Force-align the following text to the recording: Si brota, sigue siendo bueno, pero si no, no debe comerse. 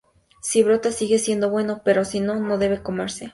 Si 0.41 0.63
brota, 0.63 0.91
sigue 0.91 1.19
siendo 1.19 1.51
bueno, 1.51 1.83
pero 1.85 2.05
si 2.05 2.21
no, 2.21 2.33
no 2.39 2.57
debe 2.57 2.81
comerse. 2.81 3.29